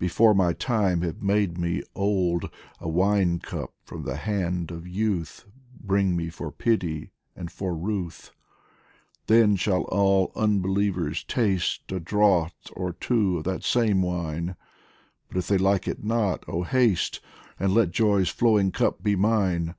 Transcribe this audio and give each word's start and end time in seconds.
Before 0.00 0.34
my 0.34 0.52
time 0.52 1.02
have 1.02 1.22
made 1.22 1.58
me 1.58 1.80
old; 1.94 2.50
A 2.80 2.88
wine 2.88 3.38
cup 3.38 3.72
from 3.84 4.02
the 4.02 4.16
hand 4.16 4.72
of 4.72 4.84
Youth 4.84 5.46
Bring 5.80 6.16
me 6.16 6.28
for 6.28 6.50
pity 6.50 7.12
and 7.36 7.52
for 7.52 7.72
ruth! 7.72 8.32
Then 9.28 9.54
shall 9.54 9.82
all 9.84 10.32
unbelievers 10.34 11.22
taste 11.22 11.92
A 11.92 12.00
draught 12.00 12.68
or 12.74 12.94
two 12.94 13.38
of 13.38 13.44
that 13.44 13.62
same 13.62 14.02
wine; 14.02 14.56
But 15.28 15.36
if 15.36 15.46
they 15.46 15.56
like 15.56 15.86
it 15.86 16.02
not, 16.02 16.42
oh 16.48 16.64
haste! 16.64 17.20
And 17.56 17.72
let 17.72 17.92
joy's 17.92 18.28
flowing 18.28 18.72
cup 18.72 19.04
be 19.04 19.14
mine. 19.14 19.76